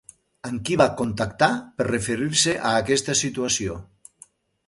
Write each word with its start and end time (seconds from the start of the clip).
Amb 0.49 0.61
qui 0.69 0.75
va 0.81 0.87
contactar 1.01 1.49
per 1.81 1.85
referir-se 1.89 2.55
a 2.69 2.71
aquesta 2.85 3.17
situació? 3.23 3.77